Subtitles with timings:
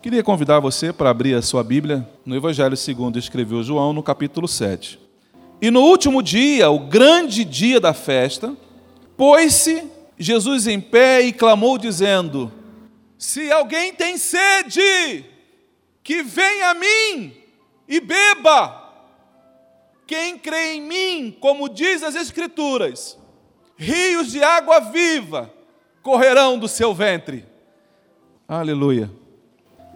[0.00, 4.46] Queria convidar você para abrir a sua Bíblia no Evangelho segundo escreveu João, no capítulo
[4.46, 4.96] 7.
[5.60, 8.56] E no último dia, o grande dia da festa,
[9.16, 9.82] pôs-se
[10.16, 12.52] Jesus em pé e clamou, dizendo:
[13.18, 15.24] Se alguém tem sede,
[16.04, 17.32] que venha a mim
[17.88, 18.84] e beba.
[20.06, 23.18] Quem crê em mim, como diz as Escrituras,
[23.76, 25.52] rios de água viva
[26.04, 27.44] correrão do seu ventre.
[28.46, 29.17] Aleluia.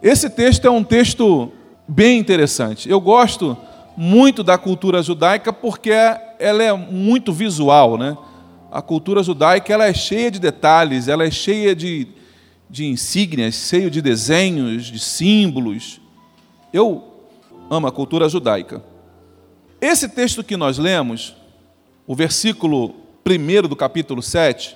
[0.03, 1.49] Esse texto é um texto
[1.87, 2.89] bem interessante.
[2.89, 3.57] Eu gosto
[3.95, 8.17] muito da cultura judaica porque ela é muito visual, né?
[8.69, 12.09] A cultura judaica ela é cheia de detalhes, ela é cheia de,
[12.69, 16.01] de insígnias, cheia de desenhos, de símbolos.
[16.73, 17.01] Eu
[17.69, 18.83] amo a cultura judaica.
[19.79, 21.33] Esse texto que nós lemos,
[22.05, 22.93] o versículo
[23.25, 24.75] 1 do capítulo 7,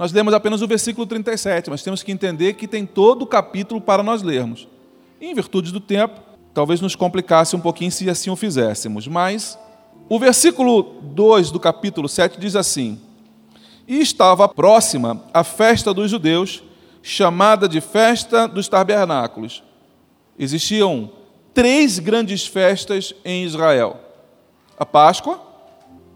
[0.00, 3.82] nós lemos apenas o versículo 37, mas temos que entender que tem todo o capítulo
[3.82, 4.66] para nós lermos.
[5.20, 6.22] Em virtude do tempo,
[6.54, 9.06] talvez nos complicasse um pouquinho se assim o fizéssemos.
[9.06, 9.58] Mas
[10.08, 12.98] o versículo 2 do capítulo 7 diz assim:
[13.86, 16.62] E estava próxima a festa dos judeus,
[17.02, 19.62] chamada de festa dos tabernáculos.
[20.38, 21.10] Existiam
[21.52, 24.00] três grandes festas em Israel:
[24.78, 25.38] a Páscoa,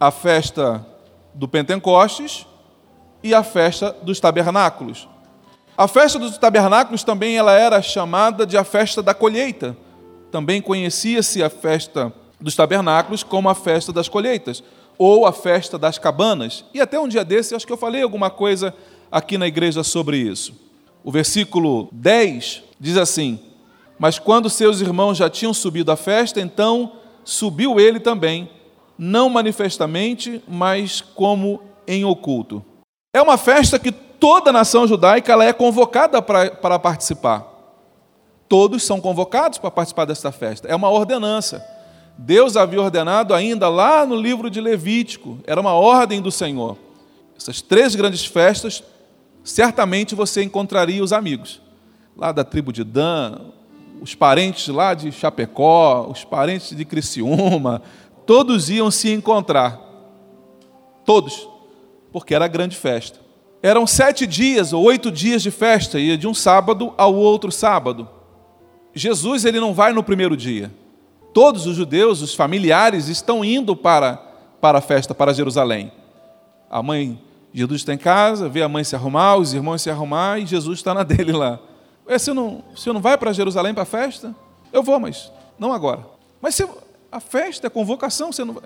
[0.01, 0.87] a festa
[1.35, 2.47] do Pentecostes
[3.25, 5.09] e a festa dos tabernáculos.
[5.77, 9.75] A festa dos tabernáculos também ela era chamada de a festa da colheita.
[10.31, 14.63] Também conhecia-se a festa dos tabernáculos como a festa das colheitas
[14.99, 16.67] ou a festa das cabanas.
[16.75, 18.75] E até um dia desse, acho que eu falei alguma coisa
[19.11, 20.55] aqui na igreja sobre isso.
[21.03, 23.41] O versículo 10 diz assim:
[23.99, 26.93] Mas quando seus irmãos já tinham subido à festa, então
[27.25, 28.51] subiu ele também,
[28.99, 32.63] não manifestamente, mas como em oculto.
[33.15, 37.47] É uma festa que toda a nação judaica ela é convocada para, participar.
[38.49, 40.67] Todos são convocados para participar desta festa.
[40.67, 41.65] É uma ordenança.
[42.19, 46.77] Deus havia ordenado ainda lá no livro de Levítico, era uma ordem do Senhor.
[47.39, 48.83] Essas três grandes festas,
[49.45, 51.61] certamente você encontraria os amigos,
[52.17, 53.39] lá da tribo de Dan,
[54.01, 57.81] os parentes lá de Chapecó, os parentes de Criciúma,
[58.27, 59.81] todos iam se encontrar.
[61.05, 61.54] Todos
[62.15, 63.19] porque era grande festa.
[63.61, 68.09] Eram sete dias ou oito dias de festa, ia de um sábado ao outro sábado.
[68.95, 70.73] Jesus ele não vai no primeiro dia.
[71.33, 74.15] Todos os judeus, os familiares, estão indo para,
[74.61, 75.91] para a festa, para Jerusalém.
[76.71, 77.21] A mãe,
[77.53, 80.79] Jesus está em casa, vê a mãe se arrumar, os irmãos se arrumar e Jesus
[80.79, 81.59] está na dele lá.
[82.07, 84.33] Você não, você não vai para Jerusalém para a festa?
[84.73, 86.07] Eu vou, mas não agora.
[86.41, 86.65] Mas se,
[87.11, 88.63] a festa é convocação, você não vai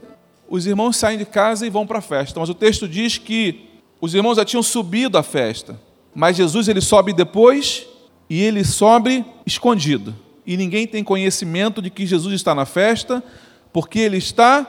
[0.49, 2.41] os irmãos saem de casa e vão para a festa.
[2.41, 3.69] Mas o texto diz que
[4.01, 5.79] os irmãos já tinham subido à festa,
[6.15, 7.87] mas Jesus ele sobe depois
[8.31, 10.15] e ele sobe escondido.
[10.47, 13.23] E ninguém tem conhecimento de que Jesus está na festa,
[13.73, 14.65] porque ele está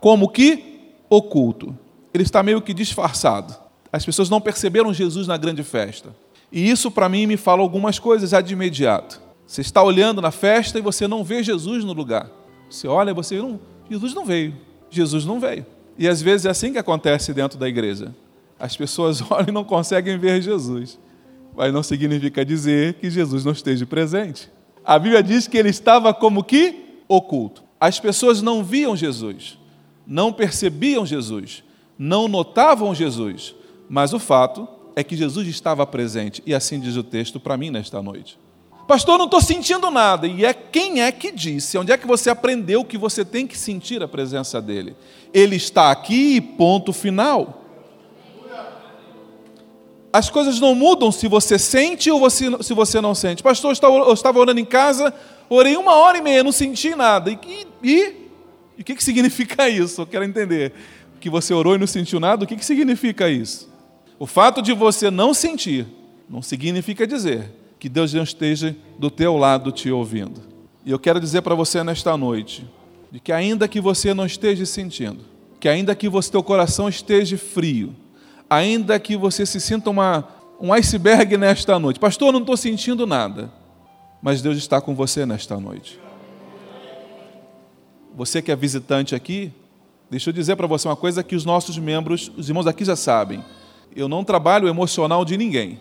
[0.00, 1.76] como que oculto.
[2.12, 3.56] Ele está meio que disfarçado.
[3.90, 6.14] As pessoas não perceberam Jesus na grande festa.
[6.50, 9.20] E isso para mim me fala algumas coisas já de imediato.
[9.46, 12.30] Você está olhando na festa e você não vê Jesus no lugar.
[12.68, 13.58] Você olha e você não,
[13.90, 14.54] Jesus não veio.
[14.94, 15.66] Jesus não veio.
[15.98, 18.14] E às vezes é assim que acontece dentro da igreja.
[18.58, 20.98] As pessoas olham e não conseguem ver Jesus.
[21.54, 24.50] Mas não significa dizer que Jesus não esteja presente.
[24.84, 27.62] A Bíblia diz que ele estava como que oculto.
[27.78, 29.58] As pessoas não viam Jesus,
[30.06, 31.62] não percebiam Jesus,
[31.98, 33.54] não notavam Jesus,
[33.88, 37.70] mas o fato é que Jesus estava presente, e assim diz o texto para mim
[37.70, 38.38] nesta noite.
[38.92, 40.26] Pastor, não estou sentindo nada.
[40.26, 41.78] E é quem é que disse?
[41.78, 44.94] Onde é que você aprendeu que você tem que sentir a presença dele?
[45.32, 47.64] Ele está aqui, ponto final.
[50.12, 53.42] As coisas não mudam se você sente ou se você não sente.
[53.42, 55.14] Pastor, eu estava orando em casa,
[55.48, 57.30] orei uma hora e meia, não senti nada.
[57.30, 57.38] E,
[57.82, 58.28] e,
[58.76, 60.02] e o que, que significa isso?
[60.02, 60.74] Eu quero entender.
[61.18, 63.72] Que você orou e não sentiu nada, o que, que significa isso?
[64.18, 65.86] O fato de você não sentir
[66.28, 70.40] não significa dizer que Deus não esteja do teu lado te ouvindo.
[70.86, 72.64] E eu quero dizer para você nesta noite,
[73.10, 75.24] de que ainda que você não esteja sentindo,
[75.58, 77.92] que ainda que você, teu coração esteja frio,
[78.48, 80.28] ainda que você se sinta uma,
[80.60, 83.52] um iceberg nesta noite, pastor, eu não estou sentindo nada,
[84.22, 85.98] mas Deus está com você nesta noite.
[88.14, 89.50] Você que é visitante aqui,
[90.08, 92.94] deixa eu dizer para você uma coisa que os nossos membros, os irmãos aqui já
[92.94, 93.44] sabem.
[93.92, 95.80] Eu não trabalho emocional de ninguém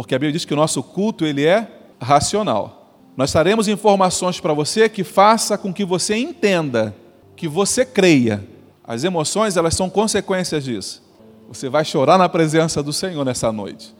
[0.00, 1.68] porque a Bíblia diz que o nosso culto ele é
[2.00, 2.96] racional.
[3.14, 6.96] Nós traremos informações para você que faça com que você entenda,
[7.36, 8.42] que você creia.
[8.82, 11.02] As emoções, elas são consequências disso.
[11.50, 13.94] Você vai chorar na presença do Senhor nessa noite.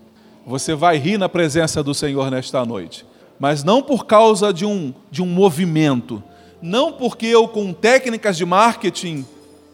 [0.47, 3.05] Você vai rir na presença do Senhor nesta noite.
[3.39, 6.23] mas não por causa de um, de um movimento,
[6.63, 9.27] não porque eu, com técnicas de marketing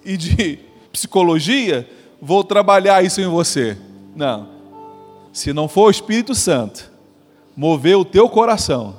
[0.04, 0.58] e de
[0.92, 1.88] psicologia,
[2.20, 3.78] vou trabalhar isso em você.
[4.16, 4.55] Não.
[5.36, 6.90] Se não for o Espírito Santo
[7.54, 8.96] mover o teu coração,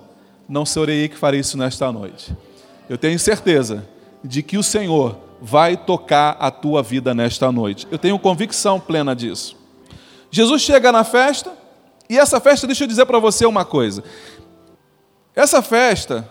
[0.47, 2.31] não serei eu que farei isso nesta noite.
[2.87, 3.89] Eu tenho certeza
[4.23, 7.87] de que o Senhor vai tocar a tua vida nesta noite.
[7.89, 9.57] Eu tenho convicção plena disso.
[10.29, 11.51] Jesus chega na festa,
[12.07, 14.03] e essa festa, deixa eu dizer para você uma coisa.
[15.35, 16.29] Essa festa,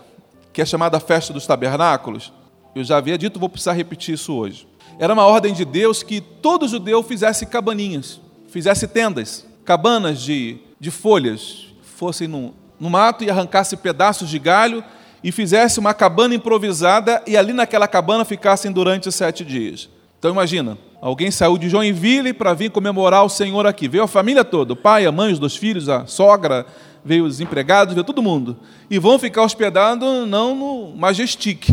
[0.53, 2.31] que é chamada Festa dos Tabernáculos,
[2.73, 4.69] eu já havia dito, vou precisar repetir isso hoje.
[4.97, 10.89] Era uma ordem de Deus que todo judeu fizesse cabaninhas, fizesse tendas, cabanas de, de
[10.89, 14.81] folhas, fossem no, no mato e arrancasse pedaços de galho
[15.21, 19.89] e fizesse uma cabana improvisada e ali naquela cabana ficassem durante sete dias.
[20.17, 23.89] Então imagina, alguém saiu de Joinville para vir comemorar o Senhor aqui.
[23.89, 26.65] Veio a família toda, o pai, a mãe, os dois filhos, a sogra,
[27.03, 28.55] veio os empregados, veio todo mundo.
[28.89, 31.67] E vão ficar hospedados não no Majestic,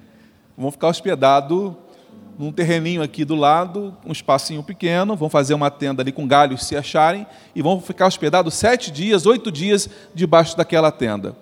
[0.56, 1.74] vão ficar hospedados
[2.38, 6.64] num terreninho aqui do lado, um espacinho pequeno, vão fazer uma tenda ali com galhos
[6.64, 11.36] se acharem, e vão ficar hospedados sete dias, oito dias debaixo daquela tenda.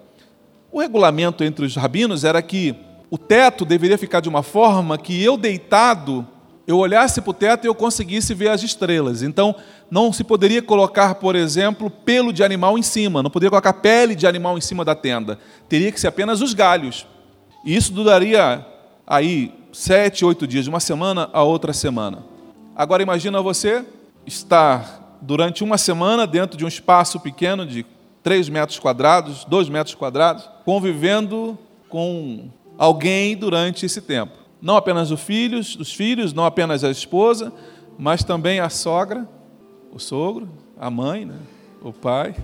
[0.70, 2.74] O regulamento entre os rabinos era que
[3.10, 6.26] o teto deveria ficar de uma forma que eu deitado,
[6.66, 9.22] eu olhasse para o teto e eu conseguisse ver as estrelas.
[9.22, 9.54] Então,
[9.90, 14.14] não se poderia colocar, por exemplo, pelo de animal em cima, não poderia colocar pele
[14.14, 15.38] de animal em cima da tenda.
[15.68, 17.06] Teria que ser apenas os galhos.
[17.64, 18.64] E isso duraria
[19.06, 22.24] aí sete, oito dias, de uma semana a outra semana.
[22.76, 23.84] Agora imagina você
[24.26, 27.86] estar durante uma semana dentro de um espaço pequeno de
[28.22, 31.58] 3 metros quadrados, 2 metros quadrados, convivendo
[31.88, 32.48] com
[32.78, 34.32] alguém durante esse tempo.
[34.60, 37.52] Não apenas os filhos, os filhos, não apenas a esposa,
[37.98, 39.28] mas também a sogra,
[39.92, 40.48] o sogro,
[40.78, 41.36] a mãe, né?
[41.82, 42.34] o pai.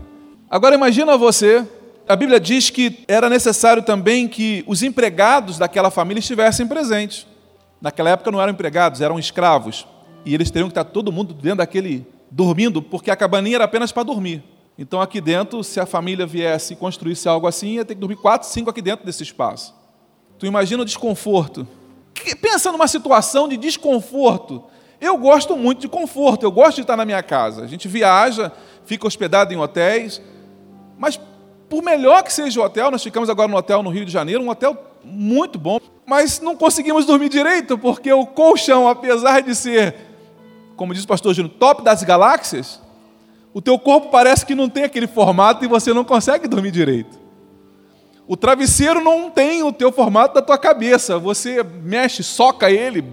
[0.50, 1.66] Agora imagina você
[2.08, 7.26] a Bíblia diz que era necessário também que os empregados daquela família estivessem presentes.
[7.80, 9.86] Naquela época não eram empregados, eram escravos.
[10.24, 13.92] E eles teriam que estar todo mundo dentro daquele dormindo, porque a cabaninha era apenas
[13.92, 14.42] para dormir.
[14.78, 18.16] Então aqui dentro, se a família viesse e construísse algo assim, ia ter que dormir
[18.16, 19.74] quatro, cinco aqui dentro desse espaço.
[20.38, 21.66] Tu imagina o desconforto.
[22.40, 24.64] Pensa numa situação de desconforto.
[25.00, 27.62] Eu gosto muito de conforto, eu gosto de estar na minha casa.
[27.62, 28.52] A gente viaja,
[28.84, 30.20] fica hospedado em hotéis,
[30.96, 31.20] mas
[31.68, 34.42] por melhor que seja o hotel, nós ficamos agora no hotel no Rio de Janeiro,
[34.42, 39.94] um hotel muito bom, mas não conseguimos dormir direito, porque o colchão, apesar de ser,
[40.76, 42.80] como diz o pastor Júnior, top das galáxias,
[43.52, 47.18] o teu corpo parece que não tem aquele formato e você não consegue dormir direito.
[48.26, 53.04] O travesseiro não tem o teu formato da tua cabeça, você mexe, soca ele,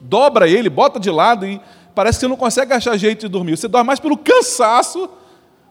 [0.00, 1.60] dobra ele, bota de lado e
[1.94, 3.56] parece que você não consegue achar jeito de dormir.
[3.56, 5.08] Você dorme mais pelo cansaço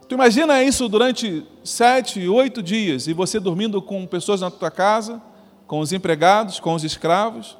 [0.09, 5.21] Tu imagina isso durante sete, oito dias e você dormindo com pessoas na tua casa,
[5.67, 7.55] com os empregados, com os escravos,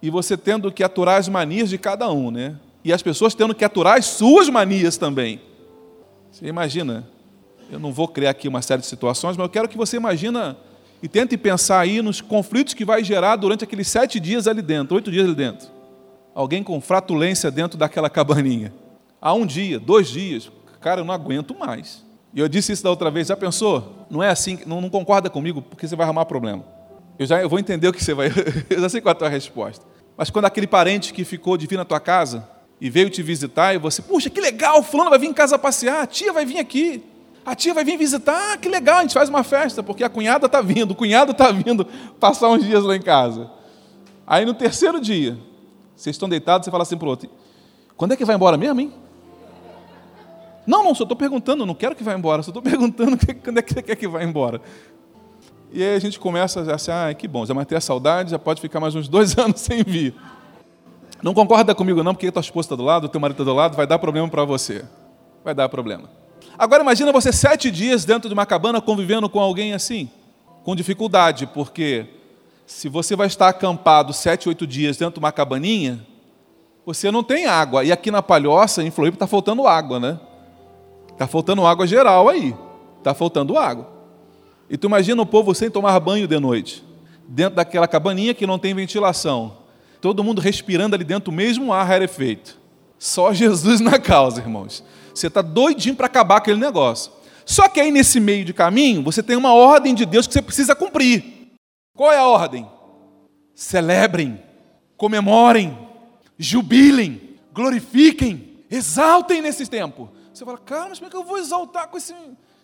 [0.00, 2.54] e você tendo que aturar as manias de cada um, né?
[2.84, 5.40] E as pessoas tendo que aturar as suas manias também.
[6.30, 7.08] Você imagina?
[7.68, 10.56] Eu não vou criar aqui uma série de situações, mas eu quero que você imagina
[11.02, 14.94] e tente pensar aí nos conflitos que vai gerar durante aqueles sete dias ali dentro,
[14.94, 15.66] oito dias ali dentro.
[16.32, 18.72] Alguém com fratulência dentro daquela cabaninha.
[19.20, 20.50] Há um dia, dois dias,
[20.80, 22.04] cara, eu não aguento mais.
[22.32, 24.06] E eu disse isso da outra vez, já pensou?
[24.08, 26.64] Não é assim, não, não concorda comigo, porque você vai arrumar problema.
[27.18, 28.28] Eu já eu vou entender o que você vai.
[28.70, 29.84] eu já sei qual é a tua resposta.
[30.16, 32.48] Mas quando aquele parente que ficou de vir na tua casa
[32.80, 36.02] e veio te visitar, e você, puxa, que legal, fulano vai vir em casa passear,
[36.02, 37.02] a tia vai vir aqui,
[37.44, 40.08] a tia vai vir visitar, ah, que legal, a gente faz uma festa, porque a
[40.08, 41.84] cunhada está vindo, o cunhado está vindo
[42.18, 43.50] passar uns dias lá em casa.
[44.26, 45.36] Aí no terceiro dia,
[45.96, 47.28] vocês estão deitados, você fala assim para o outro,
[47.96, 48.92] quando é que vai embora mesmo, hein?
[50.66, 53.62] Não, não, só estou perguntando, não quero que vá embora, só estou perguntando quando é
[53.62, 54.60] que você quer que vá embora.
[55.72, 58.38] E aí a gente começa a assim, ah, que bom, já matei a saudade, já
[58.38, 60.14] pode ficar mais uns dois anos sem vir.
[61.22, 63.76] Não concorda comigo não, porque tua esposa está do lado, teu marido está do lado,
[63.76, 64.84] vai dar problema para você.
[65.44, 66.08] Vai dar problema.
[66.58, 70.10] Agora imagina você sete dias dentro de uma cabana convivendo com alguém assim,
[70.64, 72.06] com dificuldade, porque
[72.66, 76.06] se você vai estar acampado sete, oito dias dentro de uma cabaninha,
[76.84, 77.84] você não tem água.
[77.84, 80.18] E aqui na Palhoça, em Floripa, está faltando água, né?
[81.20, 82.56] Está faltando água geral aí.
[82.96, 83.86] Está faltando água.
[84.70, 86.82] E tu imagina o povo sem tomar banho de noite,
[87.28, 89.58] dentro daquela cabaninha que não tem ventilação.
[90.00, 92.58] Todo mundo respirando ali dentro o mesmo ar rarefeito.
[92.98, 94.82] Só Jesus na causa, irmãos.
[95.14, 97.12] Você está doidinho para acabar aquele negócio.
[97.44, 100.40] Só que aí nesse meio de caminho, você tem uma ordem de Deus que você
[100.40, 101.52] precisa cumprir.
[101.94, 102.66] Qual é a ordem?
[103.54, 104.42] Celebrem,
[104.96, 105.76] comemorem,
[106.38, 107.20] jubilem,
[107.52, 110.08] glorifiquem, exaltem nesse tempo.
[110.40, 112.14] Você fala, cara, mas como é que eu vou exaltar com esse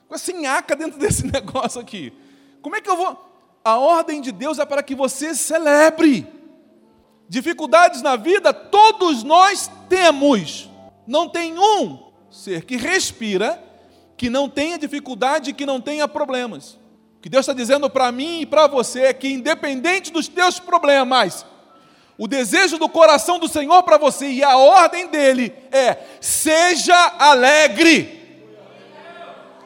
[0.08, 2.10] com essa nhaca dentro desse negócio aqui.
[2.62, 3.22] Como é que eu vou.
[3.62, 6.26] A ordem de Deus é para que você celebre.
[7.28, 10.70] Dificuldades na vida todos nós temos.
[11.06, 11.98] Não tem um
[12.30, 13.62] ser que respira
[14.16, 16.78] que não tenha dificuldade, que não tenha problemas.
[17.18, 20.58] O que Deus está dizendo para mim e para você é que, independente dos teus
[20.58, 21.44] problemas,
[22.18, 28.14] o desejo do coração do Senhor para você e a ordem dele é: seja alegre.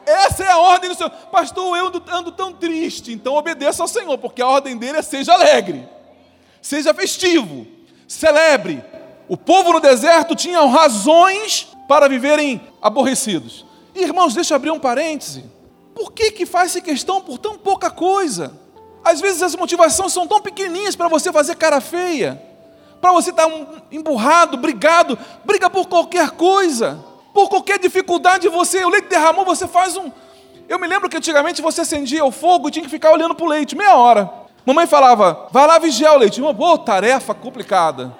[0.05, 1.11] Essa é a ordem do Senhor.
[1.31, 5.01] Pastor, eu ando, ando tão triste, então obedeça ao Senhor, porque a ordem dele é:
[5.01, 5.87] seja alegre,
[6.61, 7.65] seja festivo,
[8.07, 8.83] celebre.
[9.29, 13.65] O povo no deserto tinha razões para viverem aborrecidos.
[13.95, 15.45] Irmãos, deixa eu abrir um parêntese.
[15.95, 18.59] Por que, que faz-se questão por tão pouca coisa?
[19.03, 22.41] Às vezes as motivações são tão pequenininhas para você fazer cara feia,
[22.99, 27.03] para você estar tá emburrado, brigado, briga por qualquer coisa,
[27.33, 30.11] por qualquer dificuldade você, o leite derramou, você faz um.
[30.69, 33.45] Eu me lembro que antigamente você acendia o fogo e tinha que ficar olhando para
[33.45, 34.41] o leite, meia hora.
[34.65, 36.39] Mamãe falava, vai lá vigiar o leite.
[36.39, 38.15] Uma boa tarefa complicada.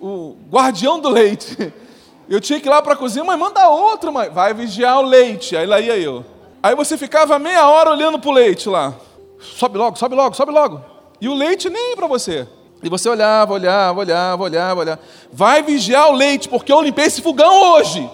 [0.00, 1.72] O guardião do leite.
[2.28, 4.30] Eu tinha que ir lá para a cozinha, mãe, manda outro, mãe.
[4.30, 5.56] Vai vigiar o leite.
[5.56, 6.24] Aí lá ia eu.
[6.62, 8.94] Aí você ficava meia hora olhando para o leite lá.
[9.40, 10.82] Sobe logo, sobe logo, sobe logo.
[11.20, 12.46] E o leite nem para você.
[12.82, 15.00] E você olhava, olhava, olhava, olhava, olhava.
[15.32, 18.08] Vai vigiar o leite, porque eu limpei esse fogão hoje.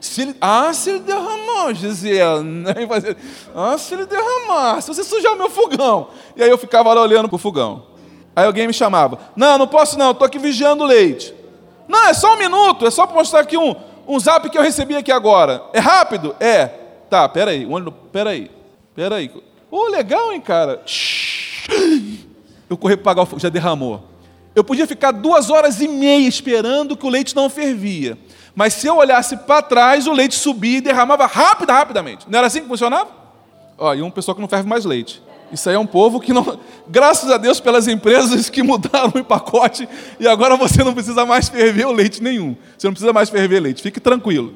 [0.00, 2.64] Se ele, ah, se ele derramou, Gisele.
[3.54, 6.08] Ah, se ele derramar, se você sujar o meu fogão.
[6.36, 7.84] E aí eu ficava lá olhando para o fogão.
[8.34, 9.18] Aí alguém me chamava.
[9.36, 11.34] Não, não posso não, estou aqui vigiando o leite.
[11.86, 13.74] Não, é só um minuto, é só para mostrar aqui um,
[14.08, 15.62] um zap que eu recebi aqui agora.
[15.72, 16.34] É rápido?
[16.40, 16.66] É.
[17.08, 17.66] Tá, peraí,
[18.10, 18.50] peraí,
[18.94, 19.30] peraí.
[19.74, 20.80] Ô, oh, legal, hein, cara?
[22.70, 24.04] Eu corri para pagar o fogo, já derramou.
[24.54, 28.16] Eu podia ficar duas horas e meia esperando que o leite não fervia.
[28.54, 32.24] Mas se eu olhasse para trás, o leite subia e derramava rápido, rapidamente.
[32.30, 33.10] Não era assim que funcionava?
[33.76, 35.20] Ó, e um pessoal que não ferve mais leite.
[35.50, 36.56] Isso aí é um povo que não.
[36.86, 39.88] Graças a Deus pelas empresas que mudaram o pacote
[40.20, 42.54] e agora você não precisa mais ferver o leite nenhum.
[42.78, 43.82] Você não precisa mais ferver leite.
[43.82, 44.54] Fique tranquilo.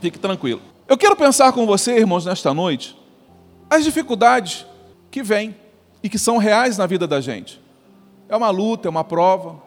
[0.00, 0.60] Fique tranquilo.
[0.86, 2.96] Eu quero pensar com você, irmãos, nesta noite,
[3.68, 4.66] as dificuldades
[5.10, 5.56] que vêm
[6.02, 7.60] e que são reais na vida da gente.
[8.28, 9.62] É uma luta, é uma prova.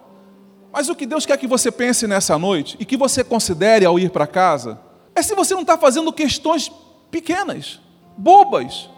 [0.71, 3.97] Mas o que Deus quer que você pense nessa noite e que você considere ao
[3.99, 4.79] ir para casa
[5.15, 6.71] é se você não está fazendo questões
[7.09, 7.79] pequenas,
[8.17, 8.89] bobas,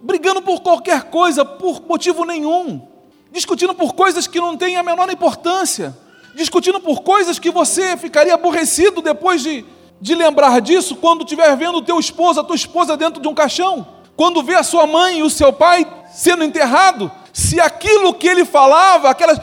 [0.00, 2.86] brigando por qualquer coisa, por motivo nenhum,
[3.32, 5.96] discutindo por coisas que não têm a menor importância,
[6.34, 9.64] discutindo por coisas que você ficaria aborrecido depois de,
[10.00, 13.34] de lembrar disso quando estiver vendo o teu esposo, a tua esposa dentro de um
[13.34, 18.28] caixão, quando vê a sua mãe e o seu pai sendo enterrado, se aquilo que
[18.28, 19.40] ele falava, aquelas,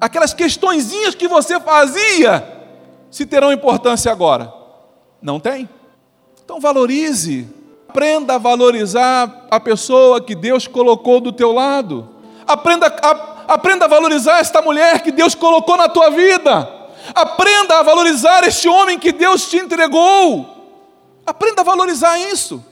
[0.00, 2.66] aquelas questõezinhas que você fazia,
[3.10, 4.52] se terão importância agora?
[5.20, 5.68] Não tem.
[6.42, 7.46] Então valorize
[7.88, 12.06] Aprenda a valorizar a pessoa que Deus colocou do teu lado.
[12.46, 16.70] Aprenda a, aprenda a valorizar esta mulher que Deus colocou na tua vida.
[17.14, 20.46] Aprenda a valorizar este homem que Deus te entregou.
[21.24, 22.62] Aprenda a valorizar isso.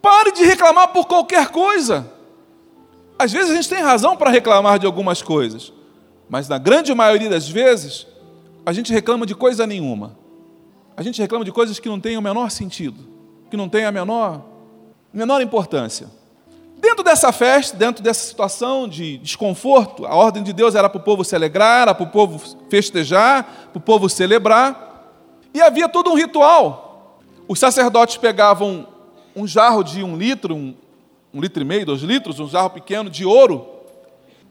[0.00, 2.10] Pare de reclamar por qualquer coisa.
[3.18, 5.72] Às vezes a gente tem razão para reclamar de algumas coisas,
[6.28, 8.06] mas na grande maioria das vezes
[8.64, 10.16] a gente reclama de coisa nenhuma.
[10.96, 13.08] A gente reclama de coisas que não têm o menor sentido,
[13.50, 14.44] que não têm a menor
[15.12, 16.08] menor importância.
[16.76, 21.02] Dentro dessa festa, dentro dessa situação de desconforto, a ordem de Deus era para o
[21.02, 25.12] povo se alegrar, era para o povo festejar, para o povo celebrar.
[25.52, 27.18] E havia todo um ritual.
[27.48, 28.86] Os sacerdotes pegavam
[29.38, 30.74] um jarro de um litro, um,
[31.32, 33.66] um litro e meio, dois litros, um jarro pequeno de ouro.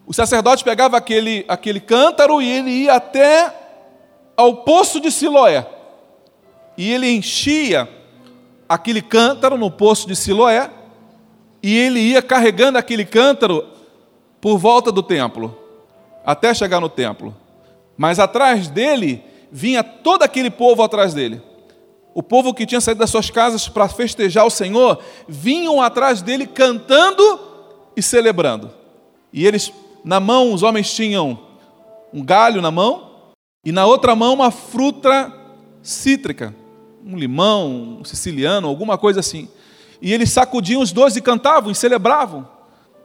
[0.06, 3.54] O sacerdote pegava aquele, aquele cântaro e ele ia até
[4.34, 5.66] ao poço de Siloé.
[6.76, 7.86] E ele enchia
[8.66, 10.70] aquele cântaro no poço de Siloé,
[11.62, 13.66] e ele ia carregando aquele cântaro
[14.40, 15.58] por volta do templo,
[16.24, 17.36] até chegar no templo.
[17.96, 21.42] Mas atrás dele vinha todo aquele povo atrás dele.
[22.18, 24.98] O povo que tinha saído das suas casas para festejar o Senhor,
[25.28, 27.38] vinham atrás dele cantando
[27.96, 28.72] e celebrando.
[29.32, 29.72] E eles,
[30.04, 31.38] na mão, os homens tinham
[32.12, 33.12] um galho na mão,
[33.64, 35.32] e na outra mão uma fruta
[35.80, 36.52] cítrica
[37.06, 39.48] um limão, um siciliano, alguma coisa assim.
[40.02, 42.48] E eles sacudiam os dois e cantavam e celebravam.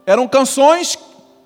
[0.08, 0.98] Eram canções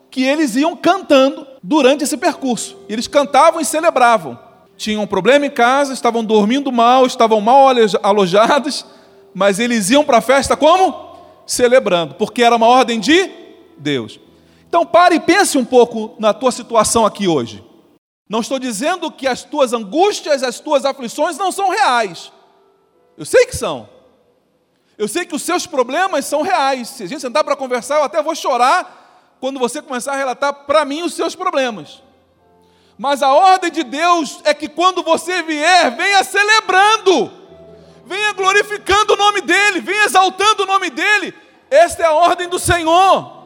[0.09, 2.77] que eles iam cantando durante esse percurso.
[2.88, 4.47] Eles cantavam e celebravam.
[4.77, 7.67] Tinham um problema em casa, estavam dormindo mal, estavam mal
[8.03, 8.86] alojados,
[9.34, 11.17] mas eles iam para a festa como?
[11.46, 13.29] Celebrando, porque era uma ordem de
[13.77, 14.19] Deus.
[14.69, 17.63] Então pare e pense um pouco na tua situação aqui hoje.
[18.29, 22.31] Não estou dizendo que as tuas angústias, as tuas aflições não são reais.
[23.17, 23.89] Eu sei que são.
[24.98, 26.89] Eu sei que os seus problemas são reais.
[26.89, 30.53] Se a gente sentar para conversar, eu até vou chorar quando você começar a relatar
[30.65, 32.03] para mim os seus problemas.
[32.98, 37.32] Mas a ordem de Deus é que quando você vier, venha celebrando,
[38.06, 41.34] venha glorificando o nome dEle, venha exaltando o nome dEle.
[41.70, 43.38] Esta é a ordem do Senhor.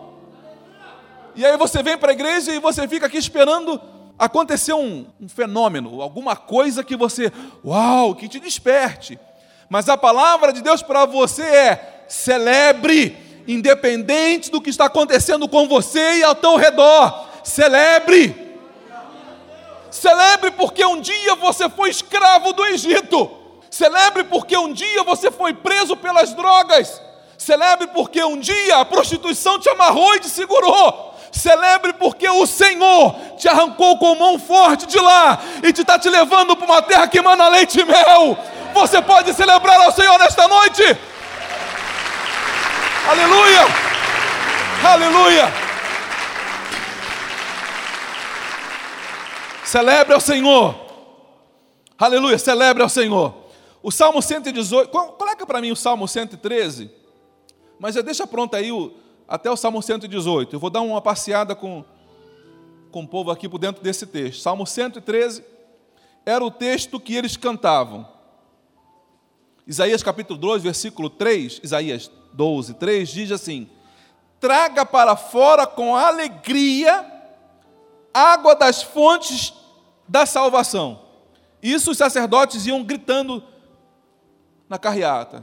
[1.35, 3.81] E aí você vem para a igreja e você fica aqui esperando
[4.17, 7.31] acontecer um, um fenômeno, alguma coisa que você,
[7.65, 9.19] uau, que te desperte.
[9.69, 13.17] Mas a palavra de Deus para você é: celebre,
[13.47, 17.27] independente do que está acontecendo com você e ao teu redor.
[17.43, 18.50] Celebre.
[19.91, 23.29] Celebre porque um dia você foi escravo do Egito.
[23.69, 27.01] Celebre porque um dia você foi preso pelas drogas.
[27.37, 31.13] Celebre porque um dia a prostituição te amarrou e te segurou.
[31.31, 36.09] Celebre porque o Senhor te arrancou com mão forte de lá e te está te
[36.09, 38.37] levando para uma terra que emana leite e mel.
[38.73, 40.83] Você pode celebrar ao Senhor nesta noite.
[43.09, 43.67] Aleluia!
[44.83, 45.70] Aleluia!
[49.71, 50.75] Celebre ao Senhor.
[51.97, 53.33] Aleluia, celebre ao Senhor.
[53.81, 56.91] O Salmo 118, coloca para mim o Salmo 113,
[57.79, 58.93] mas já deixa pronto aí o,
[59.25, 60.53] até o Salmo 118.
[60.53, 61.85] Eu vou dar uma passeada com,
[62.91, 64.41] com o povo aqui por dentro desse texto.
[64.41, 65.41] Salmo 113
[66.25, 68.05] era o texto que eles cantavam.
[69.65, 73.69] Isaías capítulo 2, versículo 3, Isaías 12, 3, diz assim:
[74.37, 77.09] Traga para fora com alegria
[78.13, 79.60] água das fontes
[80.11, 80.99] da salvação.
[81.63, 83.41] Isso os sacerdotes iam gritando
[84.67, 85.41] na carreata.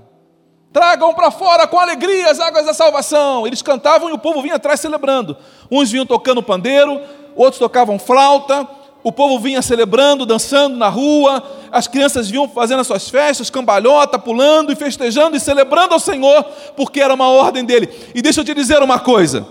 [0.70, 3.46] Tragam para fora com alegria as águas da salvação.
[3.46, 5.34] Eles cantavam e o povo vinha atrás celebrando.
[5.70, 7.00] Uns vinham tocando pandeiro,
[7.34, 8.68] outros tocavam flauta,
[9.02, 14.18] o povo vinha celebrando, dançando na rua, as crianças vinham fazendo as suas festas, cambalhota,
[14.18, 16.44] pulando e festejando e celebrando ao Senhor,
[16.76, 17.88] porque era uma ordem dele.
[18.14, 19.46] E deixa eu te dizer uma coisa: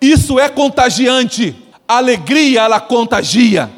[0.00, 1.54] isso é contagiante.
[1.86, 3.75] A alegria, ela contagia.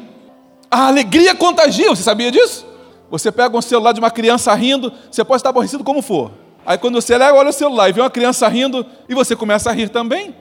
[0.69, 2.65] A alegria contagia, você sabia disso?
[3.09, 6.31] Você pega um celular de uma criança rindo, você pode estar aborrecido como for.
[6.65, 9.73] Aí quando você olha o celular e vê uma criança rindo, e você começa a
[9.73, 10.35] rir também.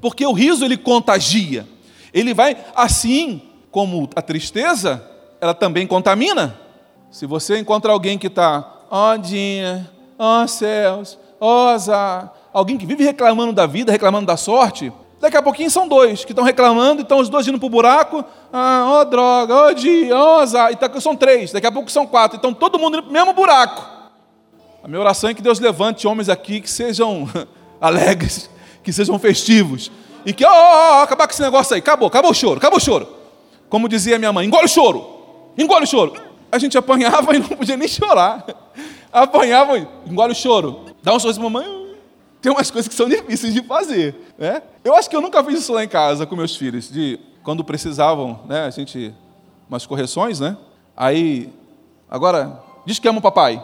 [0.00, 1.66] Porque o riso ele contagia.
[2.12, 3.40] Ele vai assim
[3.70, 5.02] como a tristeza,
[5.40, 6.58] ela também contamina.
[7.10, 9.88] Se você encontra alguém que está, ó oh, dia,
[10.18, 14.92] ó oh, céus, ó oh, azar, alguém que vive reclamando da vida, reclamando da sorte,
[15.20, 18.24] daqui a pouquinho são dois que estão reclamando, então os dois indo para o buraco,
[18.52, 22.38] ah, ó droga, ó dia, ó azar, então são três, daqui a pouco são quatro,
[22.38, 23.86] então todo mundo indo para o mesmo buraco.
[24.82, 27.28] A minha oração é que Deus levante homens aqui que sejam
[27.78, 28.48] alegres,
[28.82, 29.92] que sejam festivos,
[30.24, 32.78] e que, ó, ó, ó, acabar com esse negócio aí, acabou, acabou o choro, acabou
[32.78, 33.06] o choro.
[33.68, 35.06] Como dizia minha mãe, engole o choro,
[35.56, 36.14] engole o choro.
[36.50, 38.44] A gente apanhava e não podia nem chorar.
[39.12, 40.86] Apanhava, engole o choro.
[41.02, 41.79] Dá um sorriso, mamãe.
[42.40, 44.14] Tem umas coisas que são difíceis de fazer.
[44.38, 44.62] Né?
[44.82, 47.62] Eu acho que eu nunca fiz isso lá em casa com meus filhos, de quando
[47.62, 49.14] precisavam, né, a gente,
[49.68, 50.56] umas correções, né?
[50.96, 51.52] Aí,
[52.08, 53.62] agora, diz que ama o papai.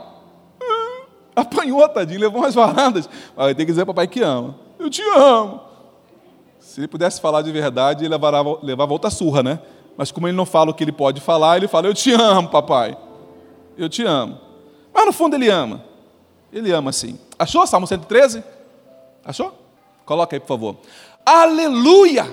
[1.36, 3.08] Apanhou, tadinho, levou umas varadas.
[3.36, 4.54] Aí tem que dizer papai que ama.
[4.78, 5.60] Eu te amo.
[6.60, 9.58] Se ele pudesse falar de verdade, ele levava, levava outra surra, né?
[9.96, 12.48] Mas como ele não fala o que ele pode falar, ele fala: Eu te amo,
[12.48, 12.96] papai.
[13.78, 14.38] Eu te amo.
[14.92, 15.82] Mas no fundo ele ama.
[16.52, 17.18] Ele ama sim.
[17.38, 17.66] Achou?
[17.66, 18.42] Salmo 113?
[19.26, 19.52] Achou?
[20.04, 20.76] Coloca aí, por favor.
[21.24, 22.24] Aleluia!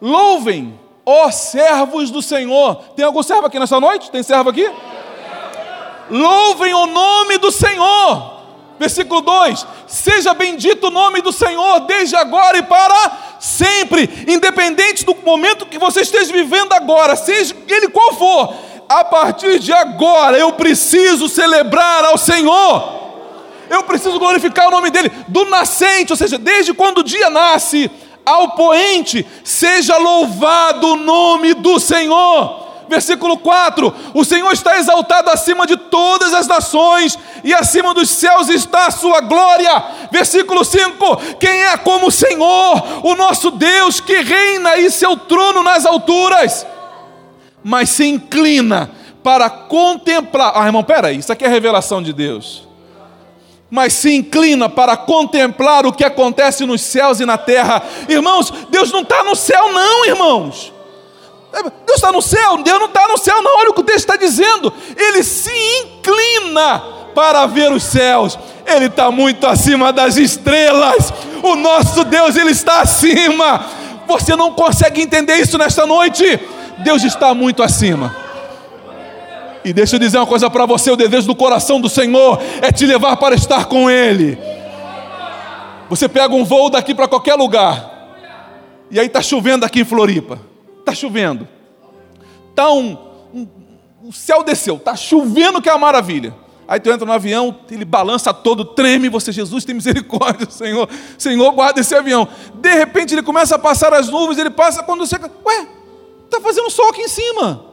[0.00, 2.76] Louvem, ó servos do Senhor.
[2.94, 4.10] Tem algum servo aqui nessa noite?
[4.10, 4.70] Tem servo aqui?
[6.10, 8.42] Louvem o nome do Senhor.
[8.78, 15.14] Versículo 2: Seja bendito o nome do Senhor desde agora e para sempre, independente do
[15.14, 18.54] momento que você esteja vivendo agora, seja ele qual for,
[18.88, 23.01] a partir de agora eu preciso celebrar ao Senhor.
[23.72, 27.90] Eu preciso glorificar o nome dele do nascente, ou seja, desde quando o dia nasce
[28.24, 32.60] ao poente, seja louvado o nome do Senhor.
[32.86, 38.50] Versículo 4: O Senhor está exaltado acima de todas as nações, e acima dos céus
[38.50, 39.82] está a sua glória.
[40.10, 45.62] Versículo 5: Quem é como o Senhor, o nosso Deus, que reina e seu trono
[45.62, 46.66] nas alturas,
[47.64, 48.90] mas se inclina
[49.22, 50.52] para contemplar.
[50.54, 52.70] Ah, irmão, peraí, isso aqui é revelação de Deus.
[53.74, 57.82] Mas se inclina para contemplar o que acontece nos céus e na terra.
[58.06, 60.70] Irmãos, Deus não está no céu, não, irmãos.
[61.86, 63.56] Deus está no céu, Deus não está no céu, não.
[63.60, 64.70] Olha o que o texto está dizendo.
[64.94, 65.50] Ele se
[65.84, 66.82] inclina
[67.14, 68.38] para ver os céus.
[68.66, 71.10] Ele está muito acima das estrelas.
[71.42, 73.64] O nosso Deus, Ele está acima.
[74.06, 76.38] Você não consegue entender isso nesta noite?
[76.80, 78.21] Deus está muito acima.
[79.64, 82.72] E deixa eu dizer uma coisa para você: o desejo do coração do Senhor é
[82.72, 84.38] te levar para estar com Ele.
[85.88, 87.90] Você pega um voo daqui para qualquer lugar.
[88.90, 90.38] E aí tá chovendo aqui em Floripa.
[90.84, 91.46] Tá chovendo.
[92.54, 92.96] Tá um,
[93.32, 93.46] um
[94.04, 96.34] o céu desceu, tá chovendo que é uma maravilha.
[96.66, 101.52] Aí tu entra no avião, ele balança todo, treme, você, Jesus, tem misericórdia, Senhor, Senhor,
[101.52, 102.26] guarda esse avião.
[102.54, 105.16] De repente ele começa a passar as nuvens, ele passa quando você.
[105.16, 105.68] Ué,
[106.30, 107.71] tá fazendo sol aqui em cima.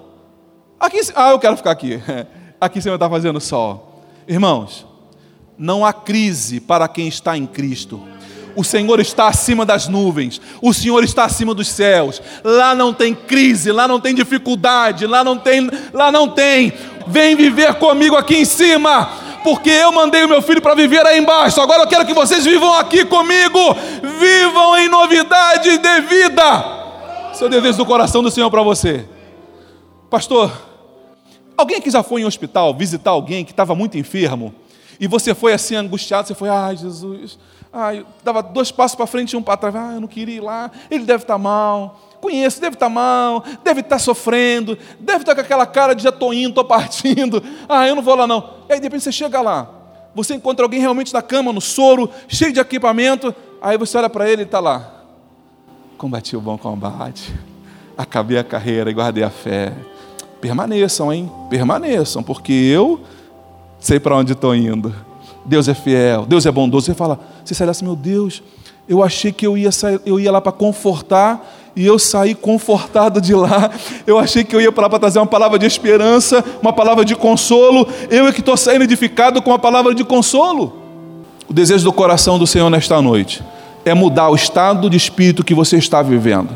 [0.79, 0.99] Aqui.
[1.15, 2.01] Ah, eu quero ficar aqui.
[2.61, 4.03] Aqui em cima está fazendo sol.
[4.27, 4.85] Irmãos,
[5.57, 8.01] não há crise para quem está em Cristo.
[8.55, 12.21] O Senhor está acima das nuvens, o Senhor está acima dos céus.
[12.43, 16.73] Lá não tem crise, lá não tem dificuldade, lá não tem, lá não tem.
[17.07, 19.09] Vem viver comigo aqui em cima,
[19.43, 21.61] porque eu mandei o meu filho para viver aí embaixo.
[21.61, 23.59] Agora eu quero que vocês vivam aqui comigo,
[24.19, 26.79] vivam em novidade de vida.
[27.33, 29.05] Seu desejo do coração do Senhor para você,
[30.09, 30.68] pastor.
[31.59, 34.55] Alguém aqui já foi em um hospital visitar alguém que estava muito enfermo
[34.97, 36.25] e você foi assim angustiado?
[36.25, 37.37] Você foi, ai Jesus,
[37.73, 40.39] ai, dava dois passos para frente e um para trás, ah, eu não queria ir
[40.39, 44.77] lá, ele deve estar tá mal, conheço, deve estar tá mal, deve estar tá sofrendo,
[45.01, 48.15] deve estar com aquela cara de já estou indo, estou partindo, ah, eu não vou
[48.15, 48.51] lá não.
[48.69, 49.69] E aí de repente você chega lá,
[50.15, 54.29] você encontra alguém realmente na cama, no soro, cheio de equipamento, aí você olha para
[54.29, 54.93] ele e está lá.
[55.97, 57.33] Combati o bom combate,
[57.97, 59.73] acabei a carreira e guardei a fé.
[60.41, 61.29] Permaneçam, hein?
[61.49, 62.99] Permaneçam, porque eu
[63.79, 64.93] sei para onde estou indo.
[65.45, 66.85] Deus é fiel, Deus é bondoso.
[66.85, 68.41] Você fala, você sai assim, meu Deus,
[68.87, 73.21] eu achei que eu ia, sair, eu ia lá para confortar e eu saí confortado
[73.21, 73.71] de lá.
[74.05, 77.05] Eu achei que eu ia para lá para trazer uma palavra de esperança, uma palavra
[77.05, 77.87] de consolo.
[78.09, 80.73] Eu é que estou saindo edificado com uma palavra de consolo.
[81.47, 83.43] O desejo do coração do Senhor nesta noite
[83.85, 86.49] é mudar o estado de espírito que você está vivendo.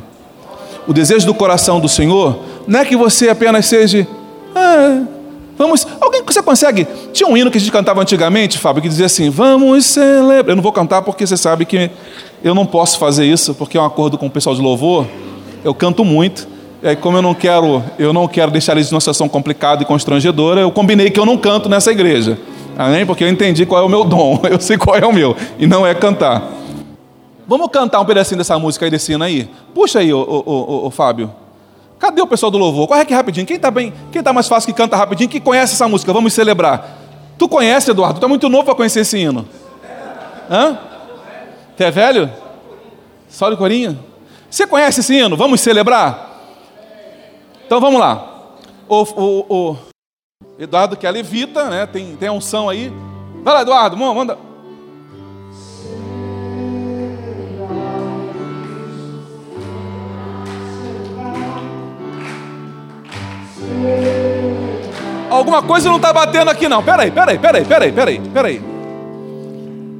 [0.87, 4.07] O desejo do coração do Senhor não é que você apenas seja.
[4.55, 5.03] Ah,
[5.57, 5.85] vamos.
[5.99, 6.87] Alguém que você consegue.
[7.11, 10.49] Tinha um hino que a gente cantava antigamente, Fábio, que dizia assim: Vamos celebrar.
[10.49, 11.89] Eu não vou cantar porque você sabe que
[12.43, 15.07] eu não posso fazer isso, porque é um acordo com o pessoal de louvor.
[15.63, 16.47] Eu canto muito.
[16.81, 20.59] E como eu não quero, eu não quero deixar eles numa situação complicada e constrangedora,
[20.59, 22.37] eu combinei que eu não canto nessa igreja.
[22.77, 23.05] Amém?
[23.05, 24.41] Porque eu entendi qual é o meu dom.
[24.49, 25.35] Eu sei qual é o meu.
[25.59, 26.51] E não é cantar.
[27.47, 29.47] Vamos cantar um pedacinho dessa música aí desse hino aí?
[29.75, 31.31] Puxa aí, ô, ô, ô, ô Fábio.
[32.03, 32.85] Cadê o pessoal do louvor?
[32.85, 33.47] Corre aqui rapidinho.
[33.47, 33.93] Quem está bem?
[34.11, 35.29] Quem está mais fácil que canta rapidinho?
[35.29, 36.11] Que conhece essa música?
[36.11, 36.97] Vamos celebrar.
[37.37, 38.19] Tu conhece, Eduardo?
[38.19, 39.47] Tu é muito novo para conhecer esse hino.
[40.51, 40.77] Hã?
[41.77, 42.29] Tu é velho?
[43.29, 43.97] Só de corinha?
[44.49, 45.37] Você conhece esse hino?
[45.37, 46.41] Vamos celebrar?
[47.65, 48.51] Então vamos lá.
[48.89, 49.77] O, o, o
[50.59, 51.85] Eduardo que é levita, né?
[51.85, 52.91] Tem, tem a unção aí.
[53.45, 54.37] Vai lá, Eduardo, manda.
[65.29, 66.83] Alguma coisa não está batendo aqui, não.
[66.83, 68.61] Peraí, peraí, peraí, peraí, peraí, peraí.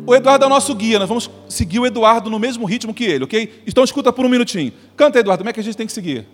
[0.06, 3.04] O Eduardo é o nosso guia, nós vamos seguir o Eduardo no mesmo ritmo que
[3.04, 3.64] ele, ok?
[3.66, 4.72] Então escuta por um minutinho.
[4.96, 6.28] Canta, Eduardo, como é que a gente tem que seguir?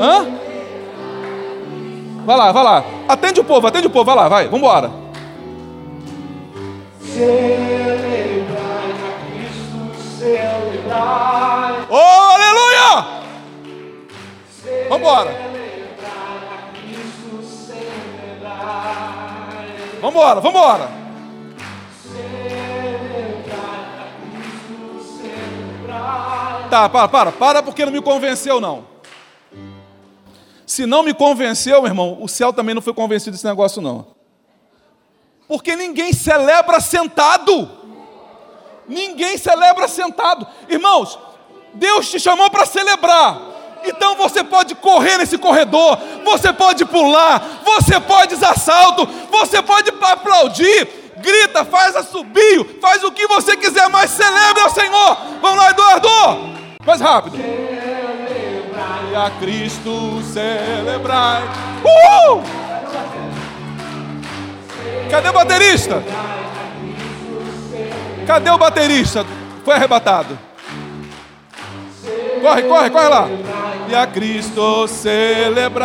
[0.00, 0.26] Hã?
[2.24, 2.84] Vai lá, vai lá.
[3.08, 4.48] Atende o povo, atende o povo, vai lá, vai,
[7.14, 8.74] vamos
[10.74, 11.86] embora.
[11.88, 11.96] Oh,
[12.34, 13.24] aleluia!
[20.00, 20.40] Vamos embora.
[20.40, 21.04] Vamos embora.
[26.70, 28.84] Tá, para, para, para porque não me convenceu não.
[30.66, 34.13] Se não me convenceu, meu irmão, o céu também não foi convencido desse negócio não.
[35.46, 37.70] Porque ninguém celebra sentado.
[38.88, 40.46] Ninguém celebra sentado.
[40.68, 41.18] Irmãos,
[41.74, 43.54] Deus te chamou para celebrar.
[43.84, 49.90] Então você pode correr nesse corredor, você pode pular, você pode dar salto, você pode
[49.90, 55.16] aplaudir, grita, faz assobio, faz o que você quiser, mas celebre ao Senhor.
[55.42, 56.08] Vamos lá, Eduardo!
[56.86, 57.36] Mais rápido.
[57.36, 61.42] E a Cristo celebrai.
[61.84, 62.63] Uhul!
[65.14, 66.02] Cadê o baterista?
[68.26, 69.24] Cadê o baterista?
[69.64, 70.36] Foi arrebatado.
[72.42, 73.28] Corre, corre, corre lá.
[73.88, 75.84] E a Cristo celebrai.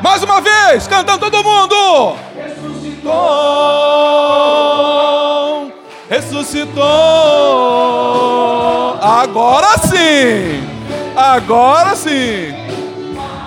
[0.00, 2.16] Mais uma vez, cantando todo mundo.
[2.36, 3.12] Ressuscitou.
[6.08, 6.86] Ressuscitou.
[9.02, 10.65] Agora sim.
[11.16, 12.54] Agora sim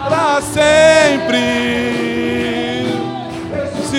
[0.10, 1.38] para sempre.